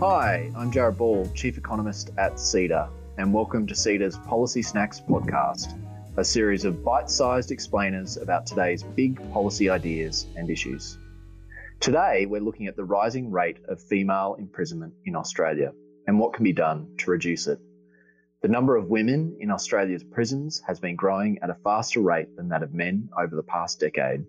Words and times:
Hi, 0.00 0.52
I'm 0.54 0.70
Jarrod 0.70 0.98
Ball, 0.98 1.26
Chief 1.34 1.56
Economist 1.56 2.10
at 2.18 2.34
CEDA, 2.34 2.90
and 3.16 3.32
welcome 3.32 3.66
to 3.66 3.72
CEDA's 3.72 4.18
Policy 4.18 4.60
Snacks 4.60 5.00
podcast, 5.00 5.72
a 6.18 6.22
series 6.22 6.66
of 6.66 6.84
bite 6.84 7.08
sized 7.08 7.50
explainers 7.50 8.18
about 8.18 8.44
today's 8.44 8.82
big 8.82 9.16
policy 9.32 9.70
ideas 9.70 10.26
and 10.36 10.50
issues. 10.50 10.98
Today, 11.80 12.26
we're 12.26 12.42
looking 12.42 12.66
at 12.66 12.76
the 12.76 12.84
rising 12.84 13.30
rate 13.30 13.56
of 13.68 13.82
female 13.82 14.36
imprisonment 14.38 14.92
in 15.06 15.16
Australia 15.16 15.72
and 16.06 16.18
what 16.18 16.34
can 16.34 16.44
be 16.44 16.52
done 16.52 16.94
to 16.98 17.10
reduce 17.10 17.46
it. 17.46 17.58
The 18.42 18.48
number 18.48 18.76
of 18.76 18.90
women 18.90 19.38
in 19.40 19.50
Australia's 19.50 20.04
prisons 20.04 20.60
has 20.66 20.78
been 20.78 20.96
growing 20.96 21.38
at 21.40 21.48
a 21.48 21.56
faster 21.64 22.00
rate 22.00 22.36
than 22.36 22.50
that 22.50 22.62
of 22.62 22.74
men 22.74 23.08
over 23.18 23.34
the 23.34 23.42
past 23.42 23.80
decade. 23.80 24.26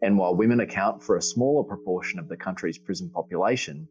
And 0.00 0.16
while 0.16 0.36
women 0.36 0.60
account 0.60 1.02
for 1.02 1.16
a 1.16 1.22
smaller 1.22 1.64
proportion 1.64 2.20
of 2.20 2.28
the 2.28 2.36
country's 2.36 2.78
prison 2.78 3.10
population, 3.10 3.88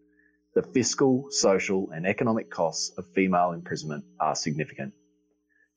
the 0.55 0.63
fiscal, 0.63 1.27
social, 1.29 1.89
and 1.91 2.05
economic 2.05 2.49
costs 2.49 2.91
of 2.97 3.05
female 3.13 3.51
imprisonment 3.51 4.03
are 4.19 4.35
significant. 4.35 4.93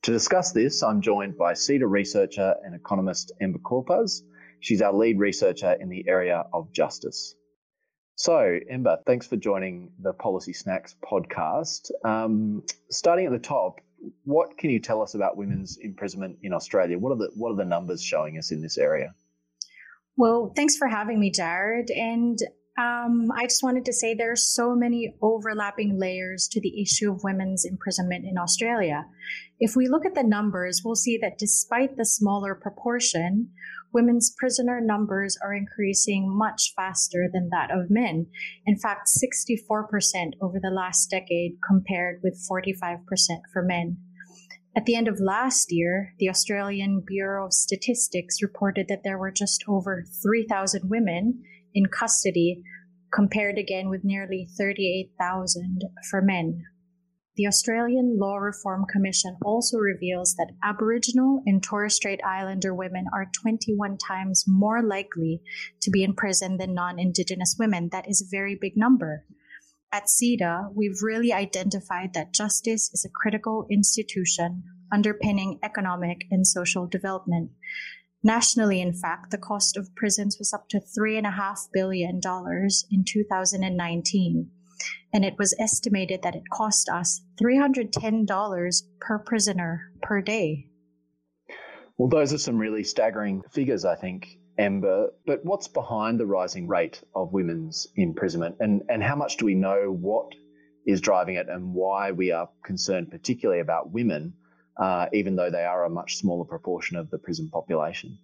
To 0.03 0.11
discuss 0.11 0.51
this, 0.51 0.83
I'm 0.83 1.01
joined 1.01 1.37
by 1.37 1.53
CEDA 1.53 1.89
researcher 1.89 2.55
and 2.63 2.75
economist 2.75 3.31
Ember 3.39 3.59
Corpuz. 3.59 4.21
She's 4.59 4.81
our 4.81 4.93
lead 4.93 5.19
researcher 5.19 5.73
in 5.73 5.89
the 5.89 6.05
area 6.07 6.45
of 6.53 6.73
justice. 6.73 7.35
So, 8.15 8.59
Ember, 8.69 8.97
thanks 9.05 9.27
for 9.27 9.37
joining 9.37 9.91
the 10.01 10.13
Policy 10.13 10.53
Snacks 10.53 10.95
podcast. 11.03 11.91
Um, 12.05 12.63
starting 12.89 13.25
at 13.25 13.31
the 13.31 13.39
top, 13.39 13.79
what 14.23 14.57
can 14.57 14.69
you 14.69 14.79
tell 14.79 15.01
us 15.01 15.15
about 15.15 15.37
women's 15.37 15.77
imprisonment 15.77 16.37
in 16.43 16.53
Australia? 16.53 16.99
What 16.99 17.11
are 17.11 17.17
the 17.17 17.31
what 17.35 17.51
are 17.51 17.55
the 17.55 17.65
numbers 17.65 18.03
showing 18.03 18.37
us 18.37 18.51
in 18.51 18.61
this 18.61 18.77
area? 18.77 19.13
Well, 20.15 20.53
thanks 20.55 20.77
for 20.77 20.87
having 20.87 21.19
me, 21.19 21.31
Jarrod. 21.31 21.87
And 21.95 22.37
um, 22.75 23.31
I 23.35 23.43
just 23.45 23.61
wanted 23.61 23.85
to 23.85 23.93
say 23.93 24.13
there 24.13 24.31
are 24.31 24.35
so 24.35 24.75
many 24.75 25.15
overlapping 25.21 25.99
layers 25.99 26.47
to 26.49 26.59
the 26.59 26.81
issue 26.81 27.11
of 27.11 27.23
women's 27.23 27.65
imprisonment 27.65 28.25
in 28.25 28.37
Australia. 28.37 29.05
If 29.59 29.75
we 29.75 29.87
look 29.87 30.05
at 30.05 30.15
the 30.15 30.23
numbers, 30.23 30.81
we'll 30.83 30.95
see 30.95 31.19
that 31.21 31.37
despite 31.37 31.97
the 31.97 32.05
smaller 32.05 32.55
proportion, 32.55 33.49
women's 33.93 34.33
prisoner 34.39 34.81
numbers 34.81 35.37
are 35.43 35.53
increasing 35.53 36.35
much 36.35 36.73
faster 36.75 37.29
than 37.31 37.49
that 37.51 37.69
of 37.69 37.91
men. 37.91 38.25
In 38.65 38.77
fact, 38.79 39.07
64% 39.07 40.33
over 40.41 40.59
the 40.59 40.71
last 40.71 41.11
decade 41.11 41.57
compared 41.67 42.21
with 42.23 42.43
45% 42.51 42.97
for 43.51 43.61
men. 43.61 43.97
At 44.75 44.85
the 44.85 44.95
end 44.95 45.07
of 45.07 45.19
last 45.19 45.71
year, 45.71 46.15
the 46.17 46.29
Australian 46.29 47.03
Bureau 47.05 47.45
of 47.45 47.53
Statistics 47.53 48.41
reported 48.41 48.87
that 48.87 49.03
there 49.03 49.19
were 49.19 49.31
just 49.31 49.63
over 49.67 50.03
3,000 50.23 50.89
women 50.89 51.43
in 51.73 51.85
custody, 51.87 52.61
compared 53.13 53.57
again 53.57 53.89
with 53.89 54.03
nearly 54.03 54.47
38,000 54.57 55.81
for 56.09 56.21
men. 56.21 56.63
The 57.35 57.47
Australian 57.47 58.19
Law 58.19 58.37
Reform 58.37 58.85
Commission 58.85 59.37
also 59.43 59.77
reveals 59.79 60.35
that 60.35 60.51
Aboriginal 60.63 61.41
and 61.47 61.63
Torres 61.63 61.95
Strait 61.95 62.19
Islander 62.23 62.75
women 62.75 63.05
are 63.11 63.31
21 63.41 63.97
times 63.97 64.45
more 64.47 64.83
likely 64.83 65.41
to 65.81 65.89
be 65.89 66.03
in 66.03 66.13
prison 66.13 66.57
than 66.57 66.75
non 66.75 66.99
Indigenous 66.99 67.55
women. 67.57 67.89
That 67.91 68.07
is 68.07 68.21
a 68.21 68.29
very 68.29 68.55
big 68.59 68.73
number. 68.77 69.25
At 69.91 70.05
CEDA, 70.07 70.69
we've 70.75 71.01
really 71.01 71.33
identified 71.33 72.13
that 72.13 72.33
justice 72.33 72.91
is 72.93 73.03
a 73.03 73.09
critical 73.09 73.65
institution 73.69 74.63
underpinning 74.91 75.59
economic 75.63 76.25
and 76.29 76.45
social 76.45 76.85
development. 76.85 77.49
Nationally, 78.23 78.79
in 78.79 78.93
fact, 78.93 79.31
the 79.31 79.37
cost 79.37 79.75
of 79.75 79.93
prisons 79.95 80.37
was 80.39 80.53
up 80.53 80.69
to 80.69 80.79
$3.5 80.79 81.57
billion 81.73 82.21
in 82.89 83.03
2019. 83.05 84.49
And 85.13 85.25
it 85.25 85.35
was 85.37 85.55
estimated 85.59 86.21
that 86.23 86.35
it 86.35 86.43
cost 86.51 86.89
us 86.89 87.21
$310 87.41 88.81
per 89.01 89.19
prisoner 89.19 89.91
per 90.01 90.21
day. 90.21 90.67
Well, 91.97 92.09
those 92.09 92.33
are 92.33 92.37
some 92.37 92.57
really 92.57 92.83
staggering 92.83 93.43
figures, 93.51 93.85
I 93.85 93.95
think, 93.95 94.39
Ember. 94.57 95.09
But 95.25 95.41
what's 95.43 95.67
behind 95.67 96.19
the 96.19 96.25
rising 96.25 96.67
rate 96.67 97.03
of 97.13 97.33
women's 97.33 97.87
imprisonment? 97.95 98.55
And, 98.59 98.83
and 98.89 99.03
how 99.03 99.15
much 99.15 99.37
do 99.37 99.45
we 99.45 99.55
know 99.55 99.91
what 99.91 100.31
is 100.87 101.01
driving 101.01 101.35
it 101.35 101.47
and 101.49 101.73
why 101.73 102.11
we 102.11 102.31
are 102.31 102.49
concerned, 102.63 103.11
particularly 103.11 103.61
about 103.61 103.91
women, 103.91 104.33
uh, 104.77 105.07
even 105.13 105.35
though 105.35 105.49
they 105.49 105.65
are 105.65 105.85
a 105.85 105.89
much 105.89 106.17
smaller 106.17 106.45
proportion 106.45 106.97
of 106.97 107.09
the 107.09 107.17
prison 107.17 107.49
population? 107.49 108.17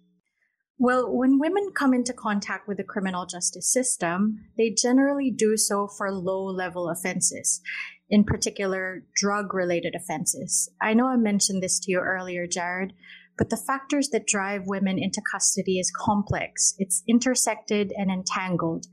Well, 0.82 1.14
when 1.14 1.38
women 1.38 1.72
come 1.74 1.92
into 1.92 2.14
contact 2.14 2.66
with 2.66 2.78
the 2.78 2.84
criminal 2.84 3.26
justice 3.26 3.70
system, 3.70 4.46
they 4.56 4.70
generally 4.70 5.30
do 5.30 5.58
so 5.58 5.86
for 5.86 6.10
low 6.10 6.44
level 6.44 6.88
offenses, 6.88 7.60
in 8.08 8.24
particular, 8.24 9.04
drug 9.14 9.52
related 9.52 9.94
offenses. 9.94 10.70
I 10.80 10.94
know 10.94 11.06
I 11.06 11.16
mentioned 11.16 11.62
this 11.62 11.78
to 11.80 11.92
you 11.92 11.98
earlier, 11.98 12.46
Jarrod, 12.46 12.92
but 13.36 13.50
the 13.50 13.58
factors 13.58 14.08
that 14.10 14.26
drive 14.26 14.62
women 14.66 14.98
into 14.98 15.20
custody 15.30 15.78
is 15.78 15.92
complex, 15.94 16.74
it's 16.78 17.02
intersected 17.06 17.92
and 17.96 18.10
entangled. 18.10 18.86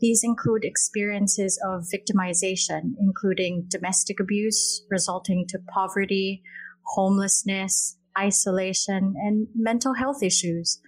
These 0.00 0.22
include 0.24 0.64
experiences 0.64 1.60
of 1.64 1.86
victimization, 1.92 2.94
including 3.00 3.66
domestic 3.68 4.20
abuse 4.20 4.82
resulting 4.90 5.46
to 5.48 5.58
poverty, 5.72 6.42
homelessness, 6.94 7.96
isolation, 8.18 9.14
and 9.16 9.48
mental 9.54 9.94
health 9.94 10.22
issues. 10.22 10.80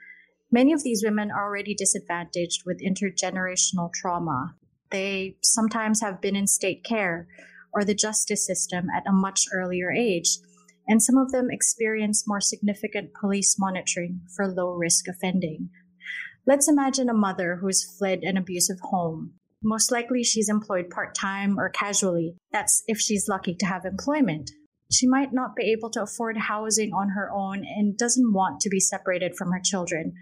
Many 0.50 0.72
of 0.72 0.82
these 0.82 1.04
women 1.04 1.30
are 1.30 1.44
already 1.44 1.74
disadvantaged 1.74 2.62
with 2.66 2.82
intergenerational 2.82 3.92
trauma. 3.92 4.56
They 4.90 5.36
sometimes 5.42 6.00
have 6.00 6.20
been 6.20 6.34
in 6.34 6.46
state 6.46 6.82
care 6.82 7.28
or 7.72 7.84
the 7.84 7.94
justice 7.94 8.44
system 8.44 8.86
at 8.94 9.06
a 9.06 9.12
much 9.12 9.44
earlier 9.54 9.92
age, 9.92 10.38
and 10.88 11.00
some 11.00 11.16
of 11.16 11.30
them 11.30 11.48
experience 11.50 12.26
more 12.26 12.40
significant 12.40 13.10
police 13.14 13.56
monitoring 13.58 14.22
for 14.34 14.48
low 14.48 14.72
risk 14.72 15.06
offending. 15.06 15.70
Let's 16.46 16.68
imagine 16.68 17.08
a 17.08 17.14
mother 17.14 17.58
who's 17.60 17.84
fled 17.84 18.20
an 18.22 18.36
abusive 18.36 18.80
home. 18.80 19.34
Most 19.62 19.92
likely 19.92 20.24
she's 20.24 20.48
employed 20.48 20.90
part 20.90 21.14
time 21.14 21.60
or 21.60 21.68
casually. 21.68 22.34
That's 22.50 22.82
if 22.88 22.98
she's 22.98 23.28
lucky 23.28 23.54
to 23.56 23.66
have 23.66 23.84
employment 23.84 24.50
she 24.90 25.06
might 25.06 25.32
not 25.32 25.54
be 25.54 25.70
able 25.70 25.90
to 25.90 26.02
afford 26.02 26.36
housing 26.36 26.92
on 26.92 27.10
her 27.10 27.30
own 27.32 27.64
and 27.64 27.96
doesn't 27.96 28.32
want 28.32 28.60
to 28.60 28.68
be 28.68 28.80
separated 28.80 29.36
from 29.36 29.50
her 29.52 29.60
children. 29.62 30.12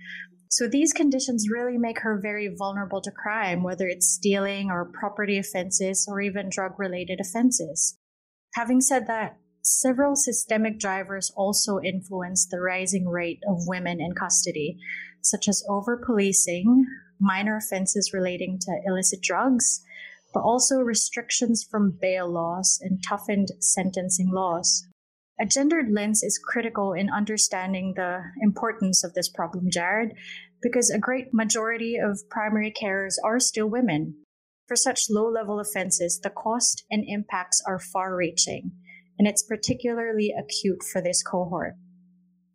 So 0.50 0.66
these 0.66 0.92
conditions 0.92 1.48
really 1.50 1.78
make 1.78 2.00
her 2.00 2.18
very 2.22 2.48
vulnerable 2.56 3.00
to 3.02 3.10
crime, 3.10 3.62
whether 3.62 3.86
it's 3.86 4.08
stealing 4.08 4.70
or 4.70 4.90
property 4.98 5.38
offenses 5.38 6.06
or 6.08 6.20
even 6.20 6.48
drug 6.50 6.78
related 6.78 7.20
offenses. 7.20 7.98
Having 8.54 8.80
said 8.80 9.06
that, 9.06 9.36
several 9.62 10.16
systemic 10.16 10.78
drivers 10.78 11.30
also 11.36 11.80
influence 11.80 12.46
the 12.46 12.60
rising 12.60 13.06
rate 13.08 13.40
of 13.46 13.66
women 13.66 14.00
in 14.00 14.12
custody, 14.14 14.78
such 15.22 15.48
as 15.48 15.64
over 15.68 16.02
policing, 16.04 16.86
minor 17.20 17.56
offenses 17.56 18.12
relating 18.14 18.58
to 18.60 18.80
illicit 18.86 19.20
drugs, 19.22 19.82
but 20.32 20.40
also 20.40 20.76
restrictions 20.78 21.66
from 21.68 21.98
bail 22.00 22.30
laws 22.30 22.78
and 22.82 23.02
toughened 23.06 23.48
sentencing 23.60 24.30
laws. 24.30 24.86
A 25.40 25.46
gendered 25.46 25.90
lens 25.90 26.22
is 26.22 26.40
critical 26.42 26.92
in 26.92 27.08
understanding 27.10 27.94
the 27.94 28.22
importance 28.42 29.04
of 29.04 29.14
this 29.14 29.28
problem, 29.28 29.70
Jarrod, 29.70 30.12
because 30.60 30.90
a 30.90 30.98
great 30.98 31.32
majority 31.32 31.96
of 31.96 32.28
primary 32.28 32.72
carers 32.72 33.14
are 33.24 33.38
still 33.38 33.68
women. 33.68 34.16
For 34.66 34.76
such 34.76 35.08
low 35.08 35.28
level 35.30 35.60
offenses, 35.60 36.18
the 36.20 36.30
cost 36.30 36.84
and 36.90 37.04
impacts 37.06 37.62
are 37.66 37.78
far 37.78 38.16
reaching, 38.16 38.72
and 39.18 39.28
it's 39.28 39.42
particularly 39.42 40.34
acute 40.36 40.82
for 40.82 41.00
this 41.00 41.22
cohort. 41.22 41.74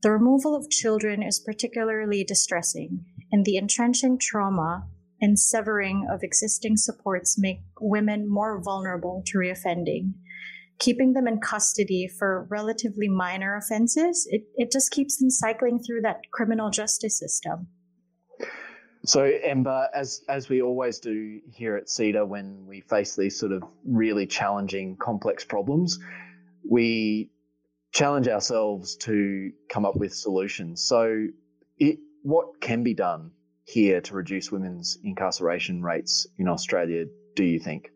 The 0.01 0.11
removal 0.11 0.53
of 0.53 0.69
children 0.69 1.23
is 1.23 1.39
particularly 1.39 2.25
distressing, 2.25 3.05
and 3.31 3.45
the 3.45 3.55
entrenching 3.57 4.19
trauma 4.19 4.85
and 5.23 5.39
severing 5.39 6.05
of 6.11 6.21
existing 6.21 6.75
supports 6.75 7.39
make 7.39 7.61
women 7.79 8.29
more 8.29 8.61
vulnerable 8.61 9.23
to 9.25 9.37
reoffending. 9.37 10.11
Keeping 10.79 11.13
them 11.13 11.29
in 11.29 11.39
custody 11.39 12.09
for 12.19 12.45
relatively 12.51 13.07
minor 13.07 13.55
offenses, 13.55 14.27
it, 14.29 14.41
it 14.55 14.69
just 14.69 14.91
keeps 14.91 15.17
them 15.17 15.29
cycling 15.29 15.79
through 15.79 16.01
that 16.01 16.17
criminal 16.33 16.69
justice 16.69 17.17
system. 17.17 17.67
So, 19.05 19.23
Ember, 19.23 19.87
as 19.95 20.21
as 20.27 20.49
we 20.49 20.61
always 20.61 20.99
do 20.99 21.39
here 21.53 21.77
at 21.77 21.87
CEDA, 21.87 22.27
when 22.27 22.65
we 22.67 22.81
face 22.81 23.15
these 23.15 23.39
sort 23.39 23.53
of 23.53 23.63
really 23.85 24.27
challenging, 24.27 24.97
complex 24.97 25.45
problems, 25.45 25.99
we 26.69 27.31
challenge 27.93 28.27
ourselves 28.27 28.97
to 28.97 29.51
come 29.69 29.85
up 29.85 29.95
with 29.95 30.13
solutions. 30.13 30.85
So, 30.85 31.27
it, 31.77 31.99
what 32.23 32.59
can 32.59 32.83
be 32.83 32.93
done 32.93 33.31
here 33.65 34.01
to 34.01 34.13
reduce 34.13 34.51
women's 34.51 34.97
incarceration 35.03 35.81
rates 35.81 36.27
in 36.37 36.47
Australia, 36.47 37.05
do 37.35 37.43
you 37.43 37.59
think? 37.59 37.89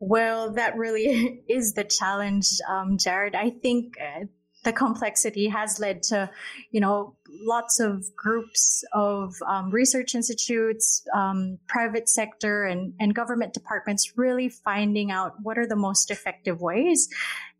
Well, 0.00 0.52
that 0.52 0.76
really 0.76 1.42
is 1.48 1.74
the 1.74 1.84
challenge, 1.84 2.48
um, 2.68 2.98
Jarrod. 2.98 3.34
I 3.34 3.50
think 3.50 3.94
uh, 4.00 4.26
the 4.64 4.72
complexity 4.72 5.48
has 5.48 5.78
led 5.78 6.02
to, 6.04 6.30
you 6.70 6.80
know, 6.80 7.16
lots 7.46 7.80
of 7.80 8.04
groups 8.16 8.84
of 8.92 9.34
um, 9.46 9.70
research 9.70 10.14
institutes, 10.14 11.06
um, 11.14 11.58
private 11.68 12.08
sector, 12.08 12.64
and, 12.64 12.94
and 12.98 13.14
government 13.14 13.54
departments 13.54 14.12
really 14.16 14.48
finding 14.48 15.10
out 15.10 15.34
what 15.42 15.58
are 15.58 15.66
the 15.66 15.76
most 15.76 16.10
effective 16.10 16.60
ways. 16.60 17.08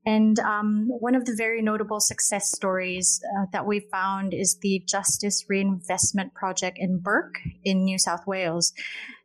And 0.06 0.38
um, 0.40 0.86
one 0.88 1.14
of 1.14 1.26
the 1.26 1.34
very 1.36 1.60
notable 1.60 2.00
success 2.00 2.50
stories 2.50 3.20
uh, 3.36 3.46
that 3.52 3.66
we 3.66 3.80
found 3.80 4.32
is 4.32 4.58
the 4.62 4.82
Justice 4.86 5.44
Reinvestment 5.48 6.34
Project 6.34 6.78
in 6.80 6.98
Bourke 6.98 7.38
in 7.64 7.84
New 7.84 7.98
South 7.98 8.26
Wales 8.26 8.72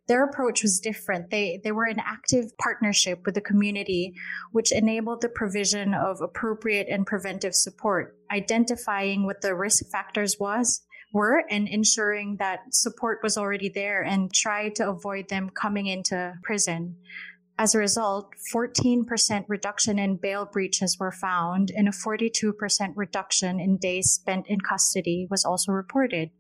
their 0.08 0.26
approach 0.26 0.64
was 0.64 0.80
different. 0.80 1.30
They 1.30 1.60
they 1.64 1.72
were 1.72 1.88
in 1.88 2.00
active 2.00 2.46
partnership 2.58 3.22
with 3.26 3.36
the 3.36 3.42
community, 3.42 4.14
which 4.52 4.72
enabled 4.72 5.22
the 5.22 5.30
provision 5.30 5.94
of 5.94 6.22
appropriate 6.22 6.88
and 6.90 7.06
preventive 7.06 7.56
support, 7.56 8.18
identifying 8.32 9.26
what 9.26 9.42
the 9.42 9.56
risk 9.56 9.90
factors 9.92 10.38
was 10.40 10.82
were 11.14 11.44
and 11.50 11.68
ensuring 11.68 12.38
that 12.40 12.74
support 12.74 13.20
was 13.22 13.38
already 13.38 13.70
there 13.70 14.02
and 14.02 14.34
try 14.34 14.70
to 14.70 14.90
avoid 14.90 15.30
them 15.30 15.50
coming 15.50 15.86
into 15.86 16.34
prison. 16.44 16.98
As 17.58 17.76
a 17.76 17.80
result, 17.80 18.32
14% 18.54 19.46
reduction 19.48 20.00
in 20.00 20.18
bail 20.18 20.50
breaches 20.52 20.98
were 21.00 21.12
found 21.12 21.72
and 21.76 21.88
a 21.88 21.92
42% 21.92 22.54
reduction 22.96 23.60
in 23.60 23.78
days 23.78 24.10
spent 24.10 24.48
in 24.48 24.60
custody 24.60 25.28
was 25.30 25.46
also 25.46 25.72
reported. 25.72 26.32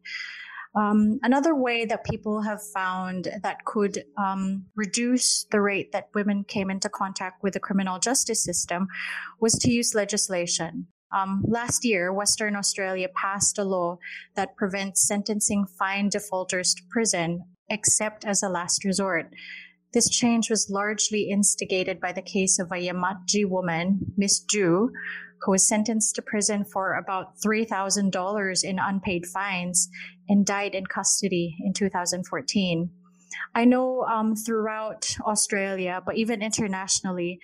Um, 0.75 1.20
another 1.22 1.54
way 1.56 1.86
that 1.86 2.04
people 2.04 2.42
have 2.42 2.60
found 2.74 3.28
that 3.44 3.64
could 3.66 4.04
um, 4.18 4.66
reduce 4.75 5.46
the 5.52 5.62
rate 5.62 5.92
that 5.92 6.10
women 6.16 6.44
came 6.44 6.72
into 6.72 6.90
contact 6.90 7.44
with 7.44 7.54
the 7.54 7.60
criminal 7.60 8.00
justice 8.00 8.44
system 8.44 8.88
was 9.40 9.54
to 9.60 9.72
use 9.72 9.94
legislation. 9.94 10.88
Um, 11.16 11.44
last 11.48 11.86
year, 11.86 12.12
Western 12.12 12.56
Australia 12.56 13.08
passed 13.16 13.60
a 13.60 13.64
law 13.64 14.00
that 14.36 14.56
prevents 14.56 15.08
sentencing 15.08 15.68
fine 15.78 16.10
defaulters 16.10 16.74
to 16.74 16.81
prison 16.90 17.44
except 17.70 18.25
as 18.25 18.42
a 18.42 18.50
last 18.50 18.84
resort. 18.84 19.31
This 19.94 20.10
change 20.10 20.50
was 20.50 20.72
largely 20.72 21.30
instigated 21.30 22.00
by 22.00 22.14
the 22.14 22.24
case 22.24 22.58
of 22.58 22.72
a 22.72 22.75
Yamatji 22.75 23.48
woman, 23.48 24.12
Miss 24.18 24.44
Dhu, 24.44 24.90
who 25.44 25.51
was 25.51 25.68
sentenced 25.68 26.16
to 26.16 26.22
prison 26.22 26.63
for 26.63 26.94
about 26.94 27.38
$3,000 27.40 28.63
in 28.63 28.80
unpaid 28.80 29.25
fines 29.25 29.90
and 30.30 30.45
died 30.45 30.74
in 30.74 30.86
custody 30.86 31.56
in 31.63 31.74
2014. 31.74 32.90
I 33.56 33.66
know 33.66 34.04
um, 34.04 34.36
throughout 34.36 35.16
Australia, 35.25 36.01
but 36.06 36.18
even 36.18 36.42
internationally, 36.42 37.40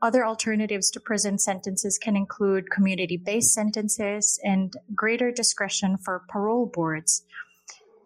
other 0.00 0.26
alternatives 0.26 0.90
to 0.90 1.00
prison 1.00 1.38
sentences 1.38 1.98
can 1.98 2.16
include 2.16 2.70
community 2.70 3.16
based 3.16 3.52
sentences 3.54 4.40
and 4.42 4.72
greater 4.94 5.30
discretion 5.30 5.96
for 5.96 6.24
parole 6.28 6.66
boards. 6.66 7.22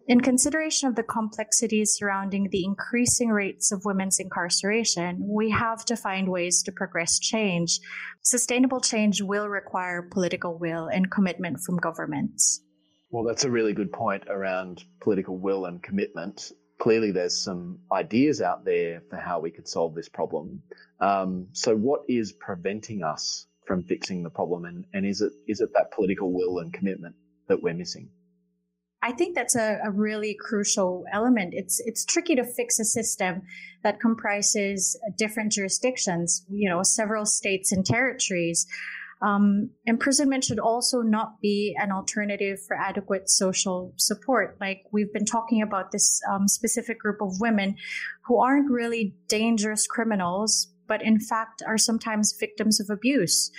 In 0.08 0.20
consideration 0.20 0.88
of 0.88 0.94
the 0.94 1.02
complexities 1.02 1.96
surrounding 1.96 2.48
the 2.50 2.64
increasing 2.64 3.30
rates 3.30 3.72
of 3.72 3.84
women's 3.84 4.20
incarceration, 4.20 5.18
we 5.20 5.50
have 5.50 5.84
to 5.86 5.96
find 5.96 6.28
ways 6.28 6.62
to 6.62 6.70
progress 6.70 7.18
change. 7.18 7.80
Sustainable 8.22 8.80
change 8.80 9.20
will 9.20 9.48
require 9.48 10.08
political 10.08 10.58
will 10.58 10.86
and 10.86 11.10
commitment 11.10 11.58
from 11.66 11.78
governments. 11.78 12.62
Well, 13.10 13.24
that's 13.24 13.42
a 13.42 13.50
really 13.50 13.72
good 13.72 13.92
point 13.92 14.22
around 14.28 14.84
political 15.00 15.38
will 15.38 15.64
and 15.64 15.82
commitment. 15.82 16.52
Clearly, 16.78 17.10
there's 17.10 17.42
some 17.42 17.80
ideas 17.90 18.40
out 18.40 18.64
there 18.64 19.02
for 19.10 19.16
how 19.16 19.40
we 19.40 19.50
could 19.50 19.66
solve 19.66 19.96
this 19.96 20.08
problem. 20.08 20.62
Um, 21.00 21.48
so, 21.50 21.74
what 21.74 22.02
is 22.06 22.32
preventing 22.32 23.02
us 23.02 23.48
from 23.66 23.82
fixing 23.82 24.22
the 24.22 24.30
problem, 24.30 24.66
and, 24.66 24.84
and 24.92 25.04
is 25.04 25.20
it 25.20 25.32
is 25.48 25.60
it 25.60 25.70
that 25.74 25.90
political 25.90 26.32
will 26.32 26.60
and 26.60 26.72
commitment 26.72 27.16
that 27.48 27.60
we're 27.60 27.74
missing? 27.74 28.10
I 29.06 29.12
think 29.12 29.36
that's 29.36 29.54
a, 29.54 29.78
a, 29.84 29.90
really 29.92 30.34
crucial 30.34 31.04
element. 31.12 31.54
It's 31.54 31.80
it's 31.86 32.04
tricky 32.04 32.34
to 32.34 32.44
fix 32.44 32.80
a 32.80 32.84
system 32.84 33.42
that 33.84 34.00
comprises 34.00 34.98
different 35.16 35.52
jurisdictions, 35.52 36.44
you 36.50 36.68
know, 36.68 36.82
several 36.82 37.24
states 37.24 37.70
and 37.70 37.86
territories. 37.86 38.66
Um, 39.22 39.70
imprisonment 39.86 40.42
should 40.42 40.58
also 40.58 41.02
not 41.02 41.40
be 41.40 41.76
an 41.80 41.92
alternative 41.92 42.58
for 42.66 42.76
adequate 42.76 43.30
social 43.30 43.94
support. 43.96 44.56
Like 44.60 44.82
we've 44.92 45.12
been 45.12 45.24
talking 45.24 45.62
about 45.62 45.92
this 45.92 46.20
um, 46.28 46.48
specific 46.48 46.98
group 46.98 47.22
of 47.22 47.40
women 47.40 47.76
who 48.26 48.40
aren't 48.40 48.68
really 48.72 49.14
dangerous 49.28 49.86
criminals, 49.86 50.66
but 50.88 51.00
in 51.00 51.20
fact 51.20 51.62
are 51.64 51.78
sometimes 51.78 52.36
victims 52.40 52.80
of 52.80 52.90
abuse. 52.90 53.52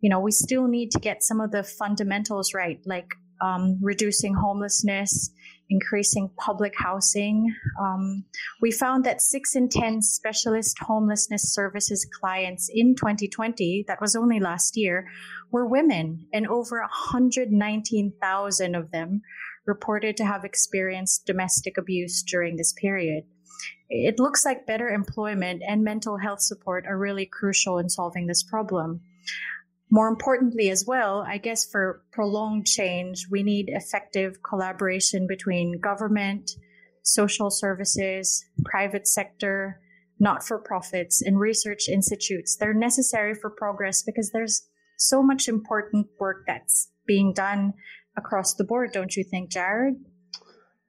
You 0.00 0.08
know, 0.08 0.20
we 0.20 0.32
still 0.32 0.66
need 0.66 0.92
to 0.92 0.98
get 0.98 1.22
some 1.22 1.42
of 1.42 1.50
the 1.50 1.62
fundamentals 1.62 2.54
right, 2.54 2.80
like 2.86 3.14
um, 3.40 3.78
reducing 3.82 4.34
homelessness, 4.34 5.30
increasing 5.70 6.30
public 6.36 6.74
housing. 6.76 7.54
Um, 7.80 8.24
we 8.60 8.70
found 8.70 9.04
that 9.04 9.22
six 9.22 9.56
in 9.56 9.68
10 9.68 10.02
specialist 10.02 10.78
homelessness 10.80 11.54
services 11.54 12.06
clients 12.20 12.70
in 12.72 12.94
2020, 12.94 13.84
that 13.88 14.00
was 14.00 14.14
only 14.16 14.40
last 14.40 14.76
year, 14.76 15.06
were 15.50 15.66
women, 15.66 16.26
and 16.32 16.46
over 16.46 16.80
119,000 16.80 18.74
of 18.74 18.90
them 18.90 19.22
reported 19.66 20.16
to 20.16 20.24
have 20.24 20.44
experienced 20.44 21.26
domestic 21.26 21.78
abuse 21.78 22.22
during 22.22 22.56
this 22.56 22.72
period. 22.72 23.24
It 23.88 24.18
looks 24.18 24.44
like 24.44 24.66
better 24.66 24.88
employment 24.88 25.62
and 25.66 25.84
mental 25.84 26.18
health 26.18 26.40
support 26.40 26.86
are 26.86 26.98
really 26.98 27.26
crucial 27.26 27.78
in 27.78 27.88
solving 27.88 28.26
this 28.26 28.42
problem 28.42 29.00
more 29.90 30.08
importantly, 30.08 30.70
as 30.70 30.84
well, 30.86 31.24
I 31.26 31.38
guess 31.38 31.68
for 31.70 32.02
prolonged 32.12 32.66
change, 32.66 33.26
we 33.30 33.42
need 33.42 33.66
effective 33.68 34.42
collaboration 34.42 35.26
between 35.28 35.80
government, 35.80 36.50
social 37.02 37.50
services, 37.50 38.44
private 38.64 39.06
sector, 39.06 39.80
not 40.18 40.42
for 40.42 40.58
profits, 40.58 41.22
and 41.22 41.38
research 41.38 41.88
institutes. 41.88 42.56
They're 42.56 42.74
necessary 42.74 43.34
for 43.34 43.50
progress 43.50 44.02
because 44.02 44.30
there's 44.32 44.66
so 44.96 45.22
much 45.22 45.48
important 45.48 46.06
work 46.18 46.44
that's 46.46 46.90
being 47.06 47.32
done 47.32 47.74
across 48.16 48.54
the 48.54 48.64
board, 48.64 48.90
don't 48.92 49.14
you 49.16 49.24
think, 49.24 49.50
Jarrod? 49.50 49.96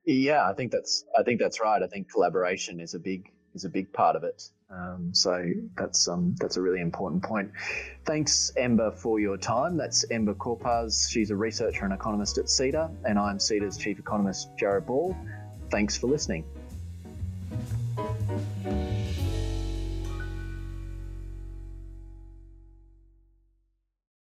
Yeah, 0.06 0.48
I 0.50 0.54
think 0.54 0.72
that's 0.72 1.04
I 1.18 1.24
think 1.24 1.40
that's 1.40 1.60
right. 1.60 1.82
I 1.82 1.88
think 1.88 2.12
collaboration 2.12 2.80
is 2.80 2.94
a 2.94 3.00
big 3.00 3.24
is 3.56 3.66
a 3.66 3.69
big 3.69 3.92
part 3.92 4.16
of 4.16 4.24
it. 4.24 4.50
Um, 4.69 5.13
so 5.13 5.44
that's 5.78 6.07
um, 6.07 6.36
that's 6.40 6.57
a 6.57 6.62
really 6.62 6.81
important 6.81 7.24
point. 7.24 7.52
Thanks, 8.04 8.52
Ember, 8.57 8.92
for 8.92 9.19
your 9.19 9.38
time. 9.38 9.78
That's 9.78 10.06
Ember 10.10 10.34
Corpuz. 10.34 11.10
She's 11.10 11.31
a 11.31 11.36
researcher 11.36 11.86
and 11.86 11.94
economist 11.94 12.38
at 12.38 12.46
CEDA, 12.46 12.92
and 13.06 13.18
I'm 13.19 13.38
CEDA's 13.38 13.78
chief 13.78 14.00
economist, 14.00 14.50
Jarrod 14.57 14.86
Ball. 14.86 15.16
Thanks 15.69 15.98
for 15.98 16.08
listening. 16.08 16.46